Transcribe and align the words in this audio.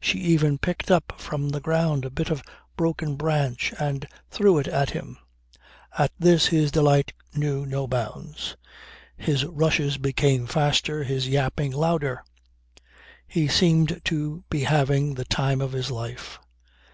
She 0.00 0.18
even 0.20 0.56
picked 0.56 0.90
up 0.90 1.12
from 1.20 1.50
the 1.50 1.60
ground 1.60 2.06
a 2.06 2.10
bit 2.10 2.30
of 2.30 2.40
a 2.40 2.42
broken 2.74 3.16
branch 3.16 3.74
and 3.78 4.08
threw 4.30 4.56
it 4.56 4.66
at 4.66 4.88
him. 4.92 5.18
At 5.98 6.10
this 6.18 6.46
his 6.46 6.72
delight 6.72 7.12
knew 7.34 7.66
no 7.66 7.86
bounds; 7.86 8.56
his 9.18 9.44
rushes 9.44 9.98
became 9.98 10.46
faster, 10.46 11.04
his 11.04 11.28
yapping 11.28 11.72
louder; 11.72 12.24
he 13.26 13.46
seemed 13.46 14.00
to 14.06 14.42
be 14.48 14.60
having 14.62 15.12
the 15.12 15.26
time 15.26 15.60
of 15.60 15.72
his 15.72 15.90
life. 15.90 16.38